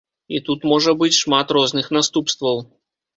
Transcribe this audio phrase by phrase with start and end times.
[0.35, 2.57] І тут можа быць шмат розных наступстваў.